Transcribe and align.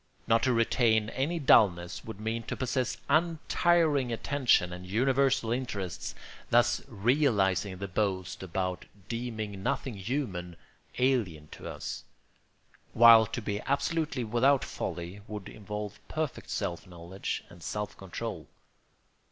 Not 0.25 0.41
to 0.41 0.51
retain 0.51 1.09
any 1.11 1.37
dulness 1.37 2.03
would 2.03 2.19
mean 2.19 2.41
to 2.47 2.57
possess 2.57 2.97
untiring 3.07 4.11
attention 4.11 4.73
and 4.73 4.83
universal 4.87 5.51
interests, 5.51 6.15
thus 6.49 6.81
realising 6.87 7.77
the 7.77 7.87
boast 7.87 8.41
about 8.41 8.85
deeming 9.07 9.61
nothing 9.61 9.93
human 9.93 10.55
alien 10.97 11.49
to 11.49 11.69
us; 11.69 12.03
while 12.93 13.27
to 13.27 13.43
be 13.43 13.59
absolutely 13.61 14.23
without 14.23 14.63
folly 14.65 15.21
would 15.27 15.47
involve 15.47 15.99
perfect 16.07 16.49
self 16.49 16.87
knowledge 16.87 17.43
and 17.49 17.61
self 17.61 17.95
control. 17.95 18.47